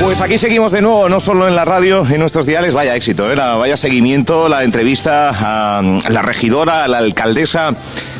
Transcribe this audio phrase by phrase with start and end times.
[0.00, 3.30] Pues aquí seguimos de nuevo, no solo en la radio, en nuestros diales, vaya éxito,
[3.30, 3.34] ¿eh?
[3.34, 5.28] vaya seguimiento, la entrevista
[5.78, 7.74] a la regidora, a la alcaldesa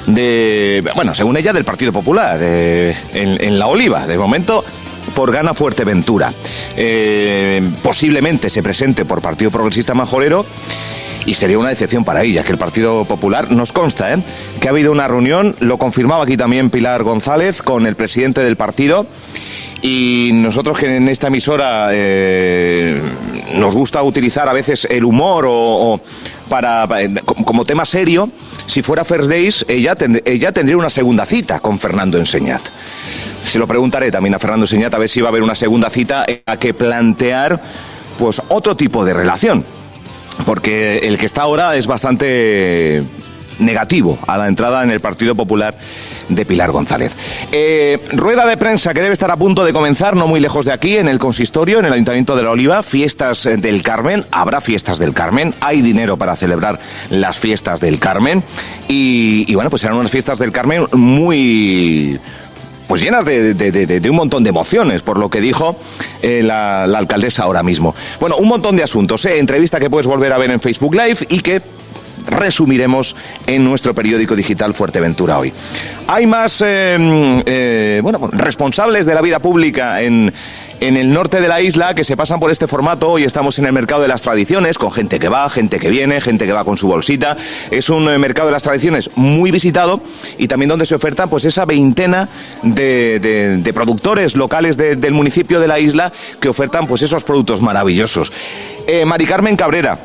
[0.07, 4.07] de, bueno, según ella, del Partido Popular, eh, en, La Oliva.
[4.07, 4.65] De momento,
[5.15, 6.33] por Gana Fuerteventura.
[6.77, 10.45] Eh, posiblemente se presente por Partido Progresista Majorero
[11.27, 14.19] y sería una decepción para ella, que el Partido Popular nos consta ¿eh?
[14.61, 18.57] que ha habido una reunión, lo confirmaba aquí también Pilar González con el presidente del
[18.57, 19.07] partido
[19.83, 23.01] y nosotros que en esta emisora eh,
[23.55, 26.01] nos gusta utilizar a veces el humor o,
[26.49, 26.89] para,
[27.25, 28.29] como tema serio,
[28.67, 32.63] si fuera First Days, ella, ella tendría una segunda cita con Fernando Enseñat.
[33.45, 35.91] Se lo preguntaré también a Fernando Enseñat a ver si va a haber una segunda
[35.91, 37.61] cita a que plantear
[38.19, 39.65] pues otro tipo de relación.
[40.45, 43.03] Porque el que está ahora es bastante
[43.59, 45.75] negativo a la entrada en el Partido Popular
[46.29, 47.13] de Pilar González.
[47.53, 50.73] Eh, rueda de prensa que debe estar a punto de comenzar, no muy lejos de
[50.73, 54.99] aquí, en el consistorio, en el Ayuntamiento de la Oliva, fiestas del Carmen, habrá fiestas
[54.99, 56.79] del Carmen, hay dinero para celebrar
[57.11, 58.43] las fiestas del Carmen.
[58.89, 62.21] Y, bueno, pues serán unas fiestas del Carmen muy
[62.87, 65.77] pues llenas de, un montón de emociones, por lo que dijo
[66.23, 67.95] eh, la, alcaldesa ahora mismo.
[68.21, 69.39] Bueno, un montón de asuntos, ¿eh?
[69.39, 71.63] entrevista que puedes volver a ver en Facebook Live y que
[72.27, 75.53] resumiremos en nuestro periódico digital Fuerteventura hoy.
[76.07, 80.33] Hay más eh, eh, bueno, responsables de la vida pública en,
[80.81, 83.11] en el norte de la isla que se pasan por este formato.
[83.11, 86.21] Hoy estamos en el mercado de las tradiciones, con gente que va, gente que viene,
[86.21, 87.37] gente que va con su bolsita.
[87.71, 90.01] Es un eh, mercado de las tradiciones muy visitado
[90.39, 92.29] y también donde se oferta pues esa veintena
[92.63, 98.33] de, productores locales del municipio de la isla que ofertan pues esos productos maravillosos.
[99.05, 99.99] Mari Carmen Cabrera,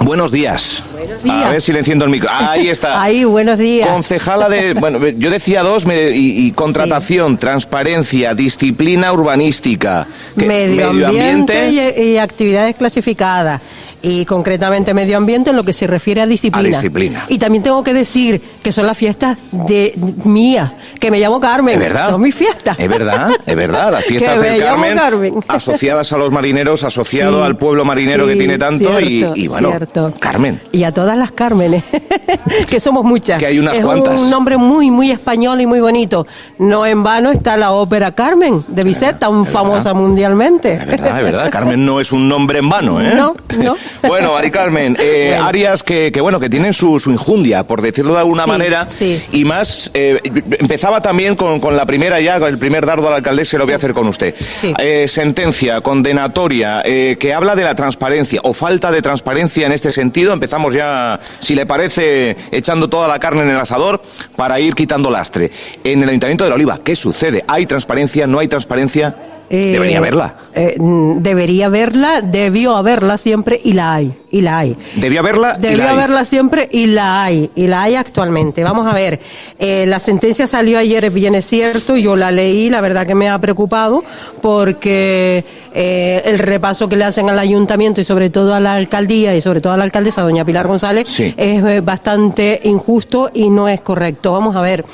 [0.00, 0.82] Buenos días.
[0.92, 1.44] Buenos días.
[1.44, 2.30] A ver si le enciendo el micro.
[2.32, 3.02] Ahí está.
[3.02, 3.88] Ahí, buenos días.
[3.88, 4.74] Concejala de.
[4.78, 10.06] Bueno, yo decía dos, y, contratación, transparencia, disciplina urbanística.
[10.36, 13.60] medio, ambiente, y, actividades clasificadas
[14.02, 16.78] y concretamente medio ambiente en lo que se refiere a disciplina.
[16.78, 17.26] disciplina.
[17.28, 19.94] Y también tengo que decir que son las fiestas de
[20.24, 21.74] mías, que me llamo Carmen.
[21.74, 22.10] ¿Es verdad?
[22.10, 22.78] Son mis fiestas.
[22.78, 23.92] Es verdad, es verdad.
[23.92, 24.98] Las fiestas del Carmen,
[25.48, 29.72] asociadas a los marineros, asociado al pueblo marinero que tiene tanto y, bueno,
[30.18, 30.60] Carmen.
[30.72, 31.84] Y a todas las Cármenes,
[32.68, 33.38] que somos muchas.
[33.38, 34.20] Que hay unas es cuantas.
[34.20, 36.26] un nombre muy, muy español y muy bonito.
[36.58, 40.74] No en vano está la ópera Carmen de Bizet, tan famosa mundialmente.
[40.74, 41.50] Es verdad, es verdad.
[41.50, 43.14] Carmen no es un nombre en vano, ¿eh?
[43.14, 43.76] No, no.
[44.02, 48.46] Bueno, Mari Carmen, eh, áreas que, bueno, que tienen su, injundia, por decirlo de alguna
[48.46, 48.86] manera,
[49.32, 50.20] y más, eh,
[50.58, 53.74] empezaba también con, la primera ya, con el primer dardo a la alcaldesa, lo voy
[53.74, 54.34] a hacer con usted.
[54.78, 60.32] Eh, sentencia condenatoria que habla de la transparencia o falta de transparencia en este sentido.
[60.32, 64.02] Empezamos ya, si le parece, echando toda la carne en el asador
[64.36, 65.50] para ir quitando lastre.
[65.84, 67.44] En el Ayuntamiento de la Oliva, ¿qué sucede?
[67.48, 68.26] ¿Hay transparencia?
[68.26, 69.14] ¿No hay transparencia?
[69.48, 70.34] Debería eh, haberla.
[70.54, 74.76] Eh, debería haberla, debió haberla siempre y la hay, y la hay.
[74.96, 75.56] Debió haberla.
[75.58, 78.64] Debió haberla siempre y la hay, y la hay actualmente.
[78.64, 79.20] Vamos a ver,
[79.58, 83.28] eh, la sentencia salió ayer, bien es cierto, yo la leí, la verdad que me
[83.28, 84.04] ha preocupado
[84.42, 85.44] porque
[85.74, 89.60] el repaso que le hacen al ayuntamiento y sobre todo a la alcaldía y sobre
[89.60, 94.32] todo a la alcaldesa, doña Pilar González, es bastante injusto y no es correcto.
[94.32, 94.84] Vamos a ver.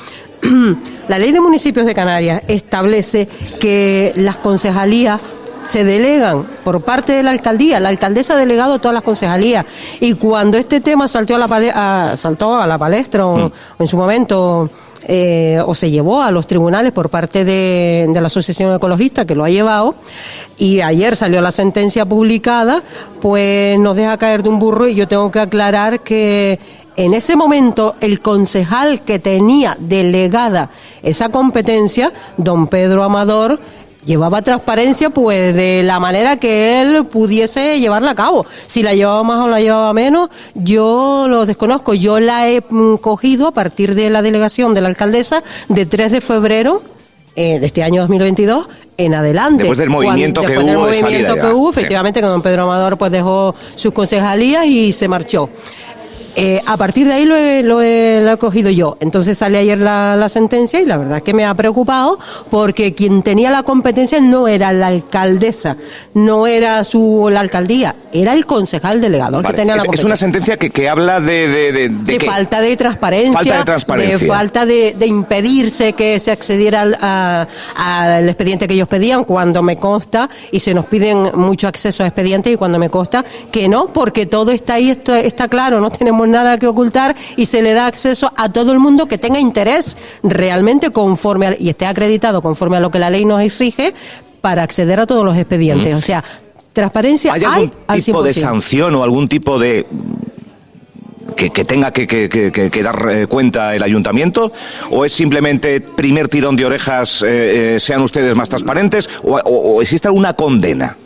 [1.07, 3.27] la ley de municipios de Canarias establece
[3.59, 5.19] que las concejalías
[5.65, 7.79] se delegan por parte de la alcaldía.
[7.79, 9.65] La alcaldesa ha delegado todas las concejalías.
[9.99, 13.51] Y cuando este tema saltó a la, saltó a la palestra o, mm.
[13.79, 14.69] en su momento
[15.07, 19.35] eh, o se llevó a los tribunales por parte de, de, la Asociación Ecologista que
[19.35, 19.95] lo ha llevado
[20.57, 22.81] y ayer salió la sentencia publicada,
[23.21, 26.59] pues nos deja caer de un burro y yo tengo que aclarar que
[26.97, 30.69] en ese momento el concejal que tenía delegada
[31.03, 33.59] esa competencia, don Pedro Amador,
[34.05, 38.45] llevaba transparencia pues de la manera que él pudiese llevarla a cabo.
[38.67, 41.93] Si la llevaba más o la llevaba menos, yo lo desconozco.
[41.93, 46.11] Yo la he mm, cogido a partir de la delegación de la alcaldesa de 3
[46.11, 46.83] de febrero
[47.35, 48.67] eh, de este año 2022
[48.97, 49.63] en adelante.
[49.63, 50.85] Después del movimiento que hubo.
[50.85, 55.49] movimiento que hubo, efectivamente, que don Pedro Amador pues dejó sus concejalías y se marchó.
[56.37, 58.97] Eh, a partir de ahí lo he, lo, he, cogido yo.
[58.99, 62.93] Entonces sale ayer la, la, sentencia y la verdad es que me ha preocupado porque
[62.93, 65.77] quien tenía la competencia no era la alcaldesa,
[66.13, 70.01] no era su la alcaldía, era el concejal delegado el que tenía la competencia.
[70.01, 71.47] Es una sentencia que, que habla de...
[71.47, 73.33] De, de, falta de transparencia.
[73.33, 74.17] Falta de transparencia.
[74.17, 80.29] De falta de, impedirse que se accediera al, expediente que ellos pedían cuando me consta
[80.51, 84.25] y se nos piden mucho acceso a expedientes y cuando me consta que no, porque
[84.25, 87.73] todo está ahí, esto está claro, no tenemos tenemos nada que ocultar y se le
[87.73, 92.77] da acceso a todo el mundo que tenga interés realmente conforme y esté acreditado conforme
[92.77, 93.93] a lo que la ley nos exige
[94.41, 95.93] para acceder a todos los expedientes.
[95.95, 96.23] O sea,
[96.73, 97.71] transparencia ¿Hay algún
[98.03, 99.85] tipo de sanción o algún tipo de
[101.35, 104.51] que, tenga que, dar eh, cuenta el ayuntamiento?
[104.89, 109.09] ¿O es simplemente primer tirón de orejas, eh, eh, sean ustedes más transparentes?
[109.23, 110.97] ¿O, existe alguna condena?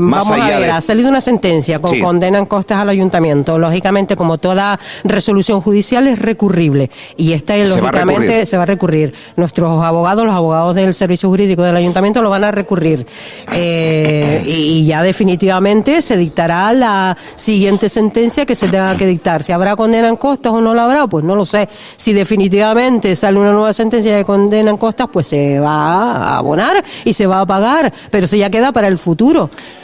[0.00, 3.58] Vamos a ver, ha salido una sentencia con condena en costas al ayuntamiento.
[3.58, 6.90] Lógicamente, como toda resolución judicial, es recurrible.
[7.16, 9.12] Y esta, lógicamente, se va a recurrir.
[9.36, 13.06] Nuestros abogados, los abogados del servicio jurídico del ayuntamiento, lo van a recurrir.
[13.52, 20.08] y ya definitivamente se dictará la siguiente sentencia que se tenga que dictar habrá condena
[20.08, 21.68] en costas o no la habrá, pues no lo sé.
[21.96, 26.84] Si definitivamente sale una nueva sentencia de condena en costas, pues se va a abonar
[27.04, 29.31] y se va a pagar, pero eso ya queda para el futuro.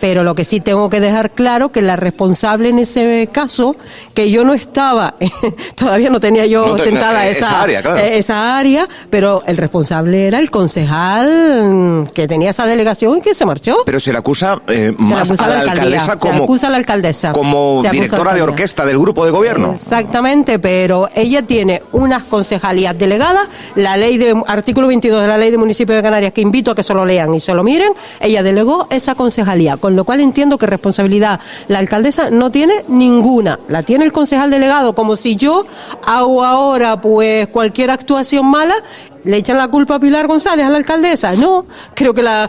[0.01, 3.77] Pero lo que sí tengo que dejar claro que la responsable en ese caso,
[4.15, 5.15] que yo no estaba,
[5.75, 10.39] todavía no tenía yo tentada esa, esa, área, eh, esa área, pero el responsable era
[10.39, 13.77] el concejal que tenía esa delegación y que se marchó.
[13.85, 17.33] Pero se le acusa eh, más a la, alcaldesa como, acusa a la alcaldesa.
[17.33, 19.73] como directora de orquesta del grupo de gobierno.
[19.73, 25.51] Exactamente, pero ella tiene unas concejalías delegadas, la ley de artículo 22 de la ley
[25.51, 27.93] de municipio de Canarias que invito a que se lo lean y se lo miren,
[28.21, 29.38] ella delegó esa concejalía,
[29.81, 34.51] con lo cual entiendo que responsabilidad la alcaldesa no tiene ninguna, la tiene el concejal
[34.51, 35.67] delegado, como si yo
[36.07, 38.75] hago ahora pues cualquier actuación mala
[39.25, 41.33] le echan la culpa a Pilar González, a la alcaldesa.
[41.35, 42.49] No, creo que la,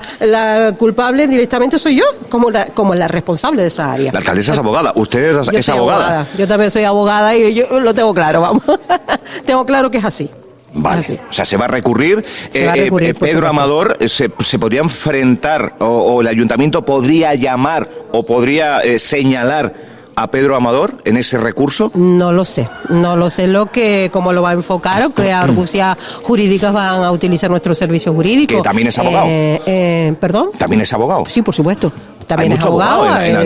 [0.77, 4.11] culpable directamente soy yo, como la, como la responsable de esa área.
[4.11, 6.27] La alcaldesa es abogada, usted es, abogada.
[6.37, 8.63] Yo también soy abogada y yo lo tengo claro, vamos.
[9.45, 10.29] tengo claro que es así.
[10.73, 12.23] Vale, o sea, se va a recurrir.
[12.53, 18.81] Eh, eh, Pedro Amador eh, se, podría enfrentar o, el ayuntamiento podría llamar o podría
[18.97, 19.73] señalar
[20.19, 21.91] a Pedro Amador en ese recurso?
[21.95, 25.31] No lo sé, no lo sé lo que, cómo lo va a enfocar o qué
[25.31, 28.57] argucias jurídicas van a utilizar nuestro servicio jurídico.
[28.57, 29.27] Que también es abogado.
[29.29, 30.49] Eh, eh, ¿Perdón?
[30.57, 31.25] También es abogado.
[31.25, 31.91] Sí, por supuesto
[32.29, 33.05] también es abogado.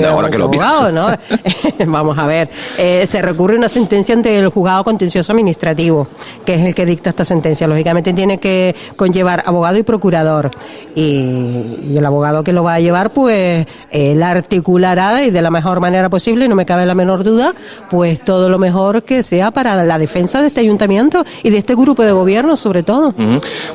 [0.10, 0.52] ahora que lo
[0.92, 1.08] ¿no?
[1.88, 6.08] Vamos a ver, eh, se recurre una sentencia ante el juzgado contencioso administrativo,
[6.46, 7.66] que es el que dicta esta sentencia.
[7.66, 10.52] Lógicamente tiene que conllevar abogado y procurador.
[10.96, 15.80] Y, el abogado que lo va a llevar, pues, la articulará y de la mejor
[15.80, 17.54] manera posible, no me cabe la menor duda,
[17.90, 21.76] pues todo lo mejor que sea para la defensa de este ayuntamiento y de este
[21.76, 23.14] grupo de gobierno, sobre todo.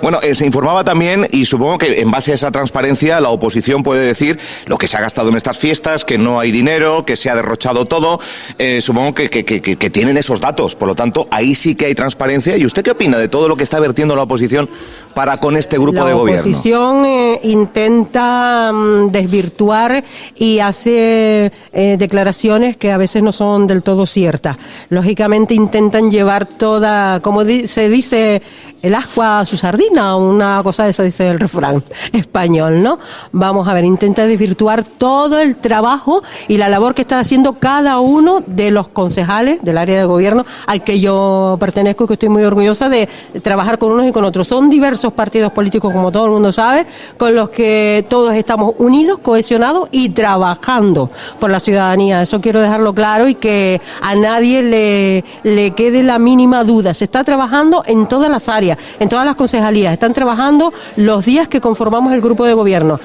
[0.02, 3.82] Bueno, eh, se informaba también, y supongo que en base a esa transparencia, la oposición
[3.82, 7.14] puede decir lo que se ha gastado en estas fiestas, que no hay dinero, que
[7.14, 8.18] se ha derrochado todo.
[8.58, 10.74] Eh, supongo que, que, tienen esos datos.
[10.74, 12.56] Por lo tanto, ahí sí que hay transparencia.
[12.56, 14.68] ¿Y usted qué opina de todo lo que está vertiendo la oposición
[15.14, 16.42] para con este grupo de gobierno?
[16.42, 20.02] La oposición eh, intenta mm, desvirtuar
[20.34, 24.56] y hace eh, declaraciones que a veces no son del todo ciertas.
[24.88, 28.42] Lógicamente intentan llevar toda, como se dice,
[28.82, 31.82] el ascua a su sardina, una cosa de eso dice el refrán
[32.12, 32.98] español, ¿no?
[33.32, 37.98] Vamos a ver, intenta desvirtuar todo el trabajo y la labor que está haciendo cada
[38.00, 42.28] uno de los concejales del área de gobierno al que yo pertenezco y que estoy
[42.28, 43.08] muy orgullosa de
[43.42, 44.46] trabajar con unos y con otros.
[44.46, 46.86] Son diversos partidos políticos, como todo el mundo sabe,
[47.16, 52.22] con los que todos estamos unidos, cohesionados y trabajando por la ciudadanía.
[52.22, 56.94] Eso quiero dejarlo claro y que a nadie le, le quede la mínima duda.
[56.94, 58.67] Se está trabajando en todas las áreas,
[58.98, 59.92] en todas las concejalías.
[59.92, 63.00] Están trabajando los días que conformamos el grupo de gobierno.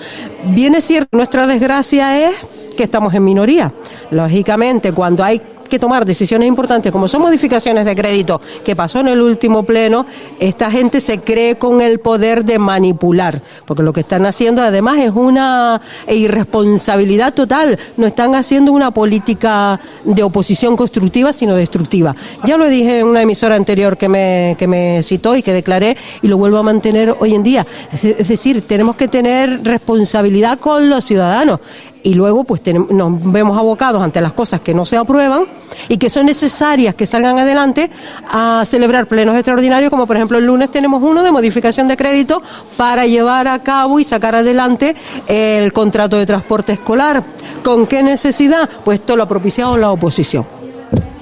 [0.46, 2.36] Bien cierto, nuestra desgracia gracia es
[2.76, 3.74] que estamos en minoría.
[4.12, 5.42] Lógicamente, cuando hay
[5.74, 10.06] que tomar decisiones importantes, como son modificaciones de crédito, que pasó en el último pleno,
[10.40, 15.00] esta gente se cree con el poder de manipular, porque lo que están haciendo además
[15.00, 22.16] es una irresponsabilidad total, no están haciendo una política de oposición constructiva, sino destructiva.
[22.46, 25.98] Ya lo dije en una emisora anterior que me, que me citó y que declaré,
[26.22, 27.66] y lo vuelvo a mantener hoy en día.
[27.92, 31.62] Es decir, tenemos que tener responsabilidad con los ciudadanos
[32.04, 35.46] y luego pues nos vemos abocados ante las cosas que no se aprueban
[35.88, 37.90] y que son necesarias que salgan adelante
[38.32, 42.42] a celebrar plenos extraordinarios, como por ejemplo el lunes tenemos uno de modificación de crédito
[42.78, 44.96] para llevar a cabo y sacar adelante
[45.28, 47.24] el contrato de transporte escolar.
[47.64, 48.70] ¿Con qué necesidad?
[48.84, 50.46] Pues esto lo ha propiciado la oposición.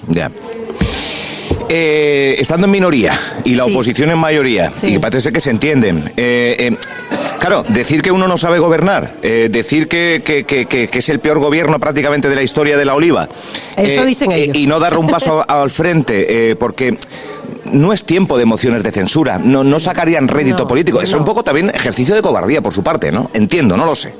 [0.09, 0.31] Ya.
[1.73, 6.57] Eh, estando en minoría y la oposición en mayoría, y parece que se entienden, eh,
[6.59, 6.77] eh,
[7.39, 10.21] claro, decir que uno no sabe gobernar, decir que,
[10.91, 13.29] es el peor gobierno prácticamente de la historia de la oliva,
[13.77, 14.57] Eso dicen ellos.
[14.57, 16.97] y no dar un paso al frente, porque
[17.71, 20.99] no es tiempo de mociones de censura, no, no sacarían rédito político.
[20.99, 23.31] Es un poco también ejercicio de cobardía por su parte, ¿no?
[23.33, 24.13] Entiendo, no lo sé.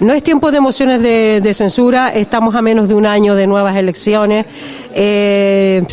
[0.00, 3.74] No es tiempo de mociones de, censura, estamos a menos de un año de nuevas
[3.74, 4.46] elecciones.
[4.94, 5.84] Eh,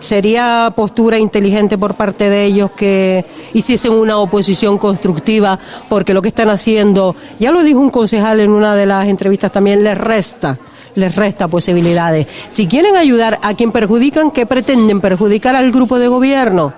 [0.00, 6.28] sería postura inteligente por parte de ellos que hiciesen una oposición constructiva, porque lo que
[6.28, 10.58] están haciendo, ya lo dijo un concejal en una de las entrevistas también, les resta
[10.94, 12.28] les resta posibilidades.
[12.50, 15.00] Si quieren ayudar a quien perjudican, ¿qué pretenden?
[15.00, 16.72] ¿Perjudicar al grupo de gobierno?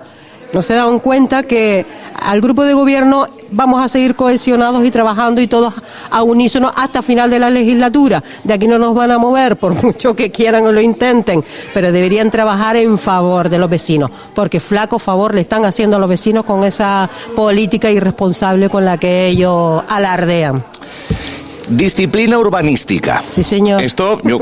[0.53, 1.85] No se dan cuenta que
[2.19, 5.73] al grupo de gobierno vamos a seguir cohesionados y trabajando y todos
[6.09, 8.23] a unísono hasta final de la legislatura.
[8.43, 11.91] De aquí no nos van a mover por mucho que quieran o lo intenten, pero
[11.91, 16.09] deberían trabajar en favor de los vecinos, porque flaco favor le están haciendo a los
[16.09, 20.63] vecinos con esa política irresponsable con la que ellos alardean.
[21.69, 23.23] Disciplina urbanística.
[23.27, 23.81] Sí, señor.
[23.83, 24.39] Esto yo,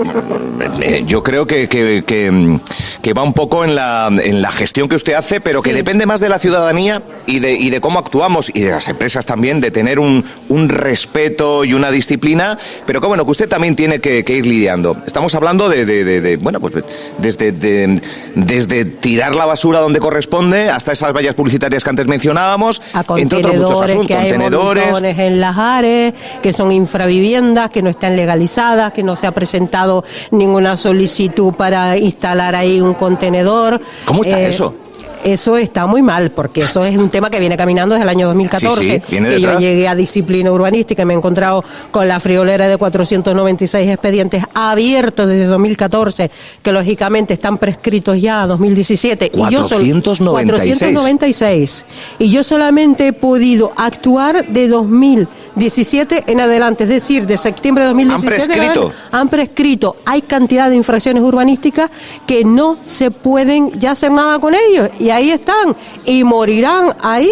[0.82, 2.60] eh, yo creo que, que, que,
[3.02, 5.76] que va un poco en la, en la gestión que usted hace, pero que Sí.
[5.76, 9.26] depende más de la ciudadanía y de, y de cómo actuamos y de las empresas
[9.26, 13.76] también, de tener un, un respeto y una disciplina, pero que bueno, que usted también
[13.76, 14.98] tiene que, que ir lidiando.
[15.08, 16.74] Estamos hablando de, de, de- de, bueno, pues
[17.18, 18.02] desde, de-
[18.36, 23.40] desde tirar la basura donde corresponde hasta esas vallas publicitarias que antes mencionábamos, a entre
[23.40, 25.18] otros muchos asuntos, que hay contenedores.
[25.20, 26.14] en las áreas,
[26.44, 26.72] que son
[27.16, 32.82] infraviviendas, que no están legalizadas, que no se ha presentado ninguna solicitud para instalar ahí
[32.82, 33.76] un contenedor.
[33.76, 34.74] Eh, ¿Cómo está eso?
[35.24, 38.28] Eso está muy mal, porque eso es un tema que viene caminando desde el año
[38.28, 42.08] 2014, Sí, sí, viene que yo llegué a disciplina urbanística y me he encontrado con
[42.08, 46.30] la friolera de 496 expedientes abiertos desde 2014,
[46.62, 49.32] que lógicamente están prescritos ya a 2017.
[49.34, 50.78] Y yo sol- 496.
[50.78, 51.86] 496.
[52.20, 54.68] Y yo solamente he podido actuar de
[55.56, 58.92] 2017 en adelante, es decir, de septiembre de 2017 en prescrito?
[59.12, 59.96] han prescrito.
[60.06, 61.90] Hay cantidad de infracciones urbanísticas
[62.28, 64.90] que no se pueden ya hacer nada con ellos.
[65.00, 65.76] Y ahí están.
[66.06, 67.32] Y morirán ahí.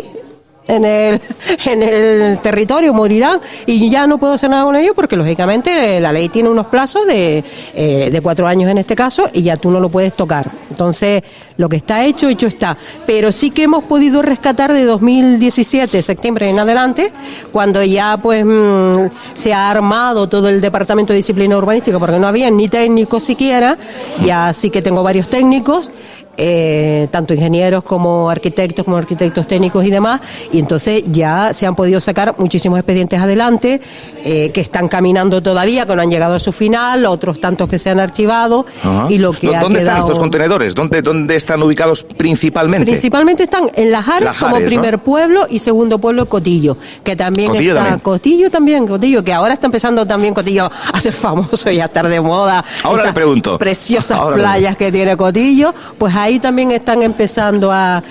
[0.68, 1.20] En el,
[1.66, 6.12] en el territorio morirán y ya no puedo hacer nada con ellos porque lógicamente la
[6.12, 7.44] ley tiene unos plazos de,
[7.74, 10.50] eh, de cuatro años en este caso y ya tú no lo puedes tocar.
[10.70, 11.24] Entonces,
[11.58, 12.78] lo que está hecho, hecho está.
[13.06, 17.12] Pero sí que hemos podido rescatar de 2017, septiembre en adelante,
[17.52, 22.28] cuando ya pues mm, se ha armado todo el Departamento de Disciplina Urbanística, porque no
[22.28, 23.78] había ni técnicos siquiera,
[24.26, 25.92] ya sí que tengo varios técnicos,
[26.38, 30.22] eh, tanto ingenieros como arquitectos, como arquitectos técnicos y demás,
[30.52, 33.82] y entonces ya se han podido sacar muchísimos expedientes adelante,
[34.24, 37.78] eh, que están caminando todavía, que no han llegado a su final, otros tantos que
[37.80, 39.08] se han archivado, Ajá.
[39.10, 40.76] y lo que ¿Dó- ha ¿Dónde están quedado- estos contenedores?
[40.76, 42.86] ¿Dónde, ¿Dónde están ubicados principalmente?
[42.86, 47.52] Principalmente están en Las Ares, Las como primer pueblo y segundo pueblo Cotillo, que también
[47.52, 48.00] Cotillo está también.
[48.00, 52.08] Cotillo también, Cotillo, que ahora está empezando también Cotillo a ser famoso y a estar
[52.08, 52.64] de moda.
[52.84, 53.58] Ahora le pregunto.
[53.58, 58.02] Preciosas Ahora playas que tiene Cotillo, pues ahí también están empezando a,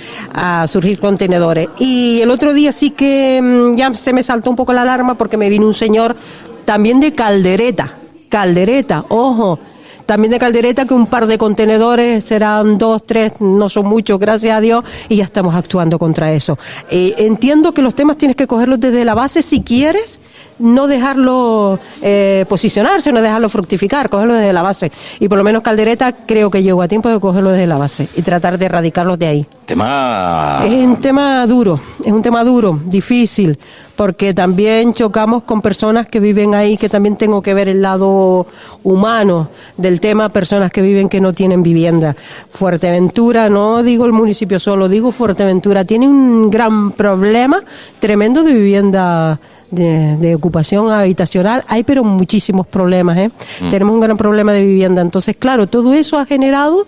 [0.67, 1.69] surgir contenedores.
[1.79, 5.15] Y el otro día sí que mm, ya se me saltó un poco la alarma
[5.15, 6.17] porque me vino un señor
[6.65, 9.59] también de Caldereta, Caldereta, ojo.
[10.07, 14.57] También de Caldereta, que un par de contenedores serán dos, tres, no son muchos, gracias
[14.57, 16.59] a Dios, y ya estamos actuando contra eso.
[16.91, 20.21] Eh, entiendo que los temas tienes que cogerlos desde la base si quieres,
[20.59, 24.93] no dejarlo eh, posicionarse, no dejarlo fructificar, cogerlo desde la base.
[25.21, 28.09] Y por lo menos Caldereta creo que llegó a tiempo de cogerlo desde la base
[28.17, 29.47] y tratar de erradicarlos de ahí.
[29.67, 30.63] Tema...
[30.65, 33.59] Es un tema duro, es un tema duro, difícil,
[33.97, 38.47] porque también chocamos con personas que viven ahí, que también tengo que ver el lado
[38.83, 42.17] humano del tema, personas que viven que no tienen vivienda.
[42.51, 47.63] Fuerteventura, no digo el municipio solo, digo Fuerteventura, tiene un gran problema
[48.01, 49.39] tremendo de vivienda.
[49.73, 53.31] De, de ocupación habitacional hay pero muchísimos problemas ¿eh?
[53.71, 56.87] tenemos un gran problema de vivienda entonces claro todo eso ha generado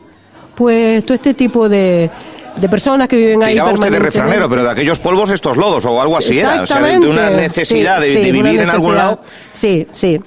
[0.55, 2.11] pues todo este tipo de,
[2.57, 6.00] de personas que viven ahí usted de refranero, pero de aquellos polvos estos lodos o
[6.00, 6.62] algo así era.
[6.62, 8.95] O sea, de, de una necesidad Sí, de, sí, de vivir en algún necesidad.
[8.95, 9.21] lado.
[9.53, 10.21] Sí, sí,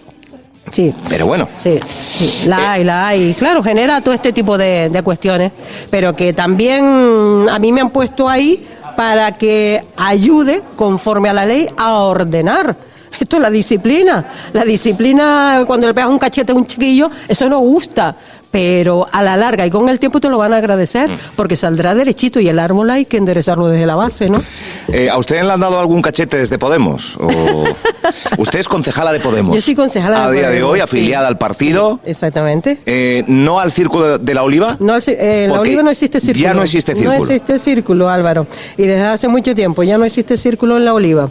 [0.69, 0.93] sí.
[1.07, 1.47] Pero bueno.
[1.53, 3.33] Sí, sí, la hay, la hay.
[3.35, 5.51] Claro, genera todo este tipo de, de cuestiones,
[5.89, 11.45] pero que también a mí me han puesto ahí para que ayude, conforme a la
[11.45, 12.75] ley, a ordenar.
[13.19, 14.25] Esto es la disciplina.
[14.53, 18.15] La disciplina, cuando le pegas un cachete a un chiquillo, eso no gusta.
[18.51, 21.17] Pero a la larga y con el tiempo te lo van a agradecer, Mm.
[21.35, 24.41] porque saldrá derechito y el árbol hay que enderezarlo desde la base, ¿no?
[24.87, 27.17] Eh, ¿A usted le han dado algún cachete desde Podemos?
[27.17, 27.27] ¿O
[28.37, 29.53] usted es concejala de Podemos?
[29.55, 30.83] Yo soy concejala A de día de hoy, sí.
[30.83, 31.99] afiliada al partido.
[32.03, 32.79] Sí, exactamente.
[32.85, 34.77] Eh, ¿No al Círculo de la Oliva?
[34.79, 36.43] No, eh, la oliva no existe círculo.
[36.47, 37.17] ya no existe círculo.
[37.17, 38.47] No existe círculo, Álvaro.
[38.77, 41.29] Y desde hace mucho tiempo ya no existe círculo en la oliva.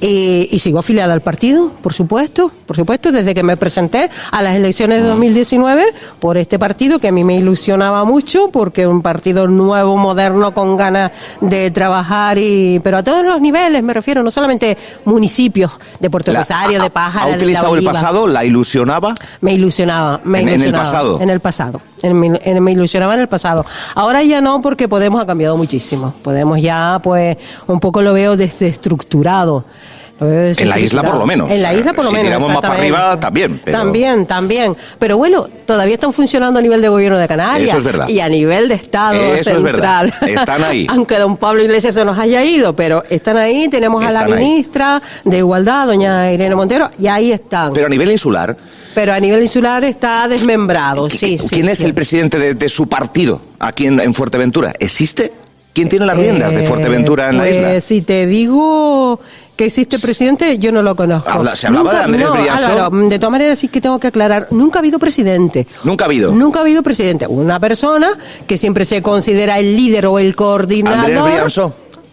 [0.00, 4.42] Y, y, sigo afiliada al partido, por supuesto, por supuesto, desde que me presenté a
[4.42, 5.84] las elecciones de 2019
[6.18, 10.76] por este partido que a mí me ilusionaba mucho, porque un partido nuevo, moderno, con
[10.76, 16.10] ganas de trabajar, y pero a todos los niveles, me refiero, no solamente municipios de
[16.10, 18.26] Puerto Rosario, de Pájara, ¿Ha utilizado de el pasado?
[18.26, 19.14] ¿La ilusionaba?
[19.40, 20.60] Me ilusionaba, me en, ilusionaba.
[20.60, 21.20] En el pasado.
[21.20, 21.80] En el pasado.
[22.02, 23.64] En, en, me ilusionaba en el pasado.
[23.94, 26.14] Ahora ya no, porque Podemos ha cambiado muchísimo.
[26.22, 27.36] Podemos ya, pues,
[27.66, 29.64] un poco lo veo desestructurado.
[30.18, 31.50] En la isla por lo menos.
[31.50, 32.28] En la isla por lo si menos.
[32.28, 33.60] tiramos más para arriba también.
[33.62, 33.76] Pero...
[33.76, 34.76] También, también.
[34.98, 37.68] Pero bueno, todavía están funcionando a nivel de gobierno de Canarias.
[37.68, 38.08] Eso es verdad.
[38.08, 40.08] Y a nivel de Estado Eso central.
[40.08, 40.40] Es verdad.
[40.40, 40.86] Están ahí.
[40.90, 43.68] Aunque don Pablo Iglesias se nos haya ido, pero están ahí.
[43.68, 45.02] Tenemos están a la ministra ahí.
[45.24, 47.72] de Igualdad, doña Irene Montero, y ahí están.
[47.74, 48.56] Pero a nivel insular.
[48.94, 51.38] Pero a nivel insular está desmembrado, sí.
[51.50, 51.84] ¿Quién sí, es sí.
[51.84, 54.72] el presidente de, de, su partido aquí en, en Fuerteventura?
[54.78, 55.32] ¿Existe?
[55.76, 57.80] ¿Quién tiene las riendas eh, de Fuerteventura en pues, la isla?
[57.82, 59.20] Si te digo
[59.56, 61.28] que existe presidente, yo no lo conozco.
[61.30, 62.34] Habla, se hablaba nunca, de Andrés no.
[62.34, 65.66] Álvaro, de todas maneras sí que tengo que aclarar, nunca ha habido presidente.
[65.82, 66.34] Nunca ha habido.
[66.34, 67.26] Nunca ha habido presidente.
[67.26, 68.10] Una persona
[68.46, 71.10] que siempre se considera el líder o el coordinador.
[71.10, 71.60] Andrés.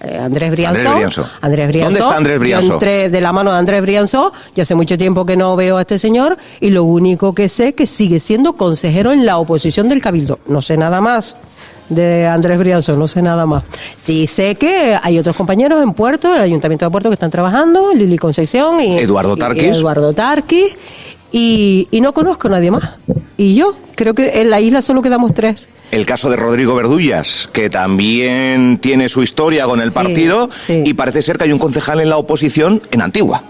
[0.03, 1.25] Eh, Andrés Brianzo.
[1.41, 1.85] Andrés Brianzo.
[1.85, 2.67] ¿Dónde está Andrés Brianzo?
[2.67, 4.33] Yo entré de la mano de Andrés Brianzo.
[4.53, 7.73] Yo hace mucho tiempo que no veo a este señor y lo único que sé
[7.73, 10.39] que sigue siendo consejero en la oposición del Cabildo.
[10.47, 11.37] No sé nada más
[11.89, 13.63] de Andrés Brianzo, no sé nada más.
[13.95, 17.93] Sí sé que hay otros compañeros en Puerto, el Ayuntamiento de Puerto que están trabajando,
[17.93, 19.63] Lili Concepción y Eduardo Tarquis.
[19.63, 20.75] y Eduardo Tarquis
[21.33, 22.91] y, y, no conozco a nadie más.
[23.35, 25.67] Y yo creo que en la isla solo quedamos tres.
[25.91, 30.83] El caso de Rodrigo Verdullas, que también tiene su historia con el Sí, partido sí.
[30.85, 33.43] y parece ser que hay un concejal en la oposición en Antigua.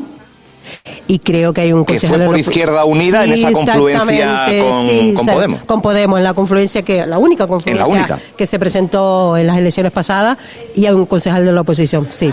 [1.08, 5.13] Y creo que hay un Que fue por Izquierda Unida en esa confluencia con- sí,
[5.15, 5.62] con sa- Podemos.
[5.63, 8.20] Con Podemos, en la confluencia que, la única confluencia única.
[8.38, 10.38] que se presentó en las elecciones pasadas
[10.75, 12.32] y hay un concejal de la oposición, sí.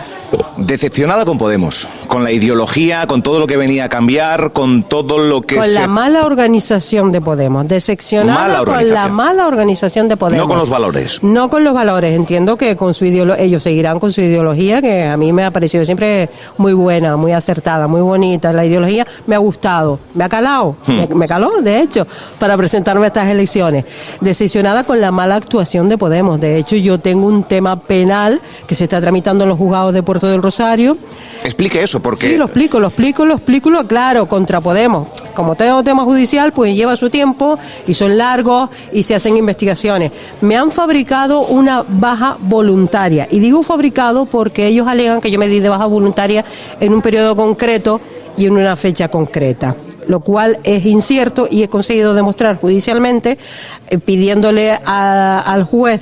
[0.56, 5.18] Decepcionada con Podemos, con la ideología, con todo lo que venía a cambiar, con todo
[5.18, 5.72] lo que con se...
[5.72, 10.44] la mala organización de Podemos, decepcionada con la mala organización de Podemos.
[10.44, 11.18] No con los valores.
[11.22, 15.04] No con los valores, entiendo que con su ideolo ellos seguirán con su ideología, que
[15.04, 18.52] a mí me ha parecido siempre muy buena, muy acertada, muy bonita.
[18.52, 20.96] La ideología me ha gustado, me ha calado, Hmm.
[20.96, 22.06] me, me caló, de hecho,
[22.38, 23.84] para presentarme a estas elecciones.
[24.20, 26.38] Decepcionada con la mala actuación de Podemos.
[26.38, 30.02] De hecho, yo tengo un tema penal que se está tramitando en los juzgados de
[30.02, 30.98] Puerto del Rosario.
[31.42, 32.28] Explique eso, porque...
[32.28, 35.08] Sí, lo explico, lo explico, lo explico, lo claro, contra Podemos.
[35.34, 40.12] Como tengo tema judicial, pues lleva su tiempo y son largos y se hacen investigaciones.
[40.42, 43.26] Me han fabricado una baja voluntaria.
[43.30, 46.44] Y digo fabricado porque ellos alegan que yo me di de baja voluntaria
[46.80, 48.00] en un periodo concreto
[48.36, 49.76] y en una fecha concreta
[50.08, 53.38] lo cual es incierto y he conseguido demostrar judicialmente
[53.88, 56.00] eh, pidiéndole a- al juez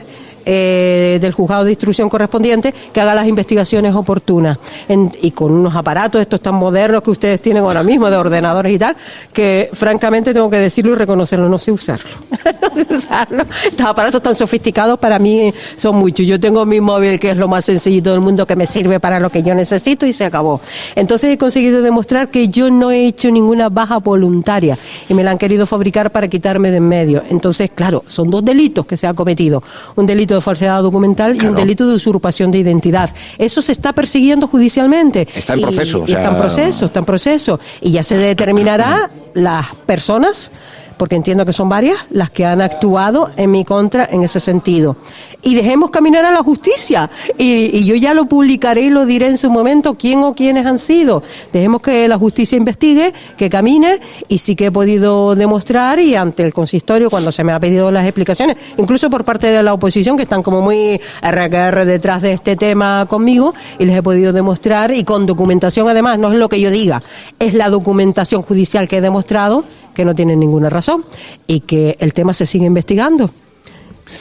[0.50, 4.56] eh, del juzgado de instrucción correspondiente que haga las investigaciones oportunas.
[4.88, 8.72] En- y con unos aparatos estos tan modernos que ustedes tienen ahora mismo de ordenadores
[8.72, 8.96] y tal
[9.30, 12.08] que francamente tengo que decirlo y reconocerlo no sé usarlo.
[12.62, 13.44] No sé usarlo.
[13.66, 17.46] Estos aparatos tan sofisticados para mí son muchos yo tengo mi móvil que es lo
[17.48, 20.60] más sencillito del mundo que me sirve para lo que yo necesito y se acabó.
[20.94, 25.32] Entonces he conseguido demostrar que yo no he hecho ninguna baja voluntaria y me la
[25.32, 27.22] han querido fabricar para quitarme de en medio.
[27.28, 29.62] Entonces claro son dos delitos que se ha cometido.
[29.96, 33.10] Un delito de falsedad documental y un delito de usurpación de identidad.
[33.38, 35.26] Eso se está persiguiendo judicialmente.
[35.34, 37.60] Está en proceso, y o sea- está en proceso, está en proceso.
[37.80, 40.50] Y ya se determinará las personas
[40.98, 44.96] porque entiendo que son varias las que han actuado en mi contra en ese sentido.
[45.42, 47.08] Y dejemos caminar a la justicia.
[47.38, 50.66] Y, y yo ya lo publicaré y lo diré en su momento quién o quiénes
[50.66, 51.22] han sido.
[51.52, 56.42] Dejemos que la justicia investigue, que camine, y sí que he podido demostrar, y ante
[56.42, 60.16] el consistorio, cuando se me ha pedido las explicaciones, incluso por parte de la oposición,
[60.16, 64.92] que están como muy RQR detrás de este tema conmigo, y les he podido demostrar,
[64.92, 67.02] y con documentación además, no es lo que yo diga,
[67.38, 69.64] es la documentación judicial que he demostrado
[69.98, 71.04] que no tienen ninguna razón
[71.48, 73.28] y que el tema se sigue investigando.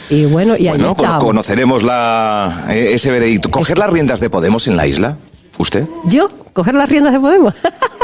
[0.10, 1.24] Y bueno, y ahí Bueno, estamos.
[1.24, 3.52] conoceremos la, eh, ese veredicto.
[3.52, 5.18] ¿Coger las riendas de Podemos en la isla?
[5.60, 5.86] ¿Usted?
[6.06, 7.54] Yo, coger las riendas de Podemos.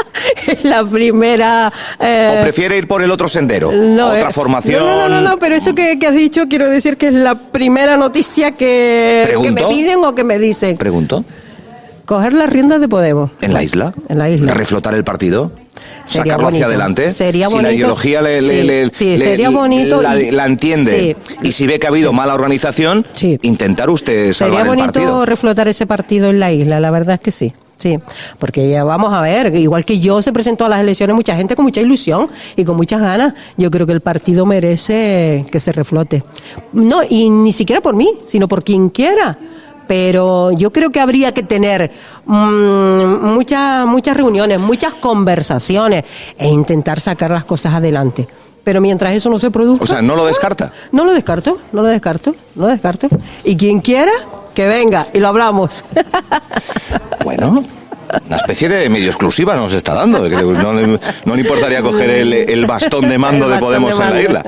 [0.46, 1.72] es la primera.
[1.98, 3.72] eh, ¿O prefiere ir por el otro sendero?
[3.72, 4.86] no, Otra eh, formación.
[4.86, 7.34] No, no, no, no, pero eso que, que has dicho, quiero decir que es la
[7.34, 10.76] primera noticia que, que me piden o que me dicen.
[10.76, 11.24] Pregunto.
[12.06, 13.32] Coger las riendas de Podemos.
[13.40, 13.92] ¿En la isla?
[14.08, 14.54] En la isla.
[14.54, 15.50] ¿Reflotar el partido?
[16.04, 17.10] Sería ¿Sacarlo hacia adelante?
[17.10, 21.16] Sería si la ideología le, sí, le- sí, le- sería bonito la, y- la entiende
[21.26, 21.36] sí.
[21.48, 23.38] y si ve que ha habido mala organización, Sí.
[23.42, 25.26] intentar usted salvar Sería el bonito partido.
[25.26, 27.52] reflotar ese partido en la isla, la verdad es que sí.
[27.76, 27.98] Sí,
[28.38, 31.56] porque ya vamos a ver, igual que yo se presentó a las elecciones mucha gente
[31.56, 33.34] con mucha ilusión y con muchas ganas.
[33.58, 36.22] Yo creo que el partido merece que se reflote.
[36.72, 39.36] No, y ni siquiera por mí, sino por quien quiera.
[39.86, 41.90] Pero yo creo que habría que tener
[42.26, 46.04] mm, muchas, muchas reuniones, muchas conversaciones
[46.38, 48.28] e intentar sacar las cosas adelante.
[48.64, 49.84] Pero mientras eso no se produzca...
[49.84, 50.72] O sea, ¿no lo descarta?
[50.90, 53.08] No lo descarto, no lo descarto, no lo descarto.
[53.44, 54.12] Y quien quiera,
[54.54, 55.84] que venga y lo hablamos.
[57.24, 57.64] Bueno,
[58.26, 60.20] una especie de medio exclusiva nos está dando.
[60.28, 64.10] No, le- no le importaría coger el, el bastón de mando de Podemos de en
[64.14, 64.44] la isla.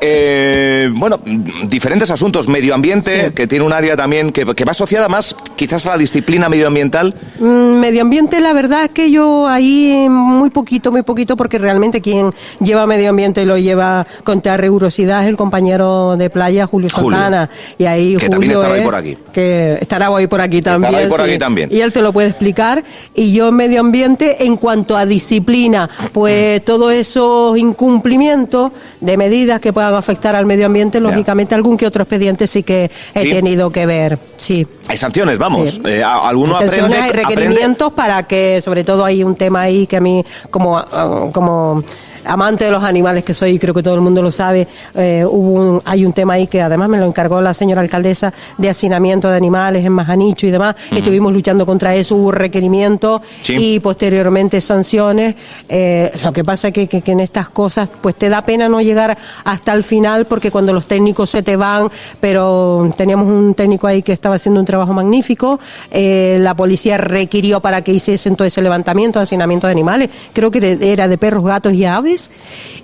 [0.00, 1.20] Eh, bueno,
[1.64, 2.48] diferentes asuntos.
[2.48, 3.32] Medio ambiente, Sí.
[3.34, 7.14] que tiene un área también que, que va asociada más quizás a la disciplina medioambiental.
[7.38, 12.00] Mm, Medio ambiente, la verdad es que yo ahí muy poquito, muy poquito, porque realmente
[12.00, 16.88] quien lleva medio ambiente lo lleva con toda rigurosidad es el compañero de playa, Julio
[16.92, 17.18] Julio.
[17.18, 17.48] Santana.
[17.78, 19.18] Y ahí Que Julio también estará ahí por aquí.
[19.32, 21.02] Que estará hoy por aquí Estará también.
[21.02, 21.30] ahí por sí.
[21.30, 21.68] aquí también.
[21.72, 22.82] Y él te lo puede explicar.
[23.14, 29.60] Y yo en medio ambiente, en cuanto a disciplina, pues todos esos incumplimientos de medidas
[29.60, 33.30] que puedan afectar al medio ambiente, lógicamente algún que otro expediente sí que he Sí.
[33.30, 34.18] tenido que ver.
[34.36, 34.66] Sí.
[34.88, 35.70] Hay sanciones, vamos.
[35.70, 35.82] Sí.
[35.84, 39.36] Eh, a- alguno Hay sanciones, aprende, hay aprende- requerimientos para que, sobre todo hay un
[39.36, 41.82] tema ahí que a mí, como, ah, como
[42.24, 45.52] amante de los animales que soy, creo que todo el mundo lo sabe, eh, hubo
[45.54, 49.28] un- hay un tema ahí que además me lo encargó la señora alcaldesa de hacinamiento
[49.30, 50.74] de animales en Majanicho y demás.
[50.94, 53.56] Estuvimos luchando contra eso, hubo requerimientos Sí.
[53.76, 55.34] y posteriormente sanciones.
[55.68, 58.68] Eh, lo que pasa es que, que- que en estas cosas pues te da pena
[58.68, 61.88] no llegar hasta el final porque cuando los técnicos se te van,
[62.20, 65.58] pero teníamos un técnico ahí que estaba haciendo un trabajo magnífico,
[65.90, 70.78] eh, la policía requirió para que hiciesen todo ese levantamiento, hacinamiento de animales, creo que
[70.80, 72.09] era de perros, gatos y aves,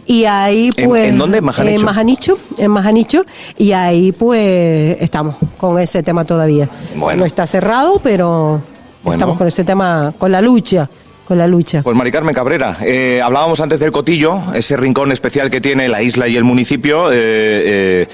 [0.06, 1.08] y ahí ¿En- pues...
[1.08, 1.38] en dónde?
[1.38, 1.74] ¿En Majanicho?
[1.78, 3.24] En Majanicho, en Majanicho,
[3.58, 6.68] y ahí pues estamos con ese tema todavía.
[6.94, 7.20] Bueno.
[7.20, 8.60] No está cerrado, pero
[9.02, 9.16] Bueno.
[9.16, 10.88] estamos con ese tema, con la lucha,
[11.26, 11.82] con la lucha.
[11.82, 16.02] Pues Mari Carmen Cabrera, eh, hablábamos antes del Cotillo, ese rincón especial que tiene la
[16.02, 17.16] isla y el municipio, eh,
[18.02, 18.08] eh,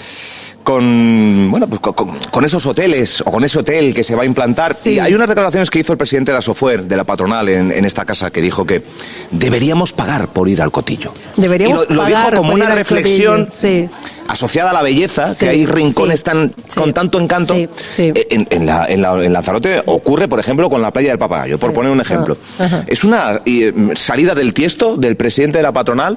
[0.63, 4.27] con, bueno, pues con, con- esos hoteles o con ese hotel que se va a
[4.27, 4.75] implantar.
[4.75, 4.95] Sí.
[4.95, 7.71] Y hay unas declaraciones que hizo el presidente de la Sofuer, de la patronal, en,
[7.73, 8.83] en esta casa, que dijo que
[9.31, 11.13] deberíamos pagar por ir al Cotillo.
[11.37, 13.89] Deberíamos y lo, lo dijo como por una ir al reflexión Cotillo, sí.
[14.29, 16.79] Asociada a la belleza, Sí, que hay rincones sí, tan, sí.
[16.79, 17.55] con tanto encanto.
[17.55, 18.13] Sí, sí.
[18.15, 21.19] Eh, En, en la- en la- en Lanzarote ocurre, por ejemplo, con la playa del
[21.19, 22.37] Papagayo, por poner un ejemplo.
[22.59, 22.83] Ah.
[22.87, 26.17] ¿Es una eh, salida del tiesto del presidente de la patronal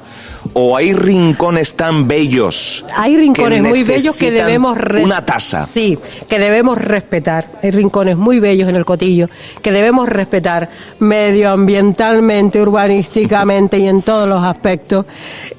[0.53, 2.85] o hay rincones tan bellos?
[2.95, 5.65] Hay rincones muy bellos que debemos Una tasa.
[5.65, 5.97] Sí,
[6.29, 7.47] que debemos respetar.
[7.63, 9.29] Hay rincones muy bellos en el Cotillo
[9.61, 15.05] que debemos respetar medioambientalmente, urbanísticamente y en todos los aspectos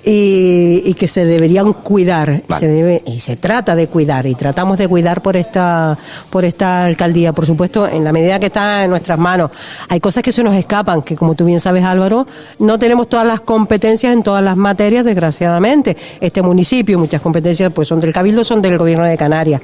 [0.05, 2.36] y, y que se deberían cuidar.
[2.49, 5.97] Y se debe y se trata de cuidar y tratamos de cuidar por esta
[6.31, 9.51] por esta alcaldía, por supuesto, en la medida que está en nuestras manos.
[9.89, 12.27] Hay cosas que se nos escapan, que como tú bien sabes, Álvaro,
[12.59, 15.97] no tenemos todas las competencias en todas las materias, desgraciadamente.
[16.21, 19.61] Este municipio, muchas competencias pues son del Cabildo, son del Gobierno de Canarias.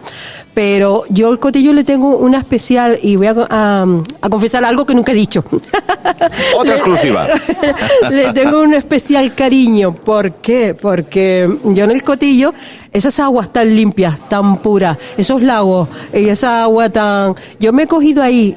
[0.54, 3.87] Pero yo al Cotillo le tengo una especial, y voy a, a-
[4.20, 5.44] a confesar algo que nunca he dicho.
[6.56, 7.26] Otra exclusiva.
[8.11, 9.94] Le tengo un especial cariño.
[9.94, 10.74] ¿Por qué?
[10.74, 12.52] Porque yo en el cotillo,
[12.92, 17.35] esas aguas tan limpias, tan puras, esos lagos y esa agua tan...
[17.59, 18.57] Yo me he cogido ahí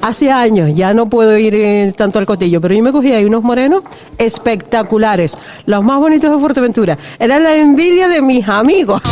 [0.00, 3.24] hace años, ya no puedo ir eh, tanto al cotillo, pero yo me cogí ahí
[3.24, 3.82] unos morenos
[4.16, 6.98] espectaculares, los más bonitos de Fuerteventura.
[7.18, 9.02] Era la envidia de mis amigos.